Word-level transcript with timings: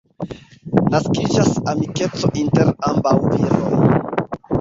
Naskiĝas 0.93 1.51
amikeco 1.73 2.31
inter 2.45 2.71
ambaŭ 2.93 3.13
viroj. 3.27 3.93